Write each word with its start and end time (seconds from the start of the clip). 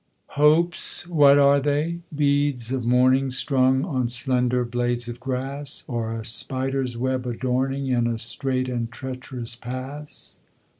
Hopes, 0.29 1.05
what 1.05 1.37
are 1.37 1.59
they? 1.59 1.99
beads 2.15 2.71
of 2.71 2.83
morning 2.83 3.29
Strung 3.29 3.85
on 3.85 4.07
slender 4.09 4.65
blades 4.65 5.07
of 5.07 5.19
grass, 5.19 5.83
Or 5.87 6.15
a 6.17 6.25
spider's 6.25 6.97
web 6.97 7.27
adorning, 7.27 7.85
In 7.85 8.07
a 8.07 8.17
strait 8.17 8.67
and 8.67 8.91
treacherous 8.91 9.55
pass. 9.55 10.37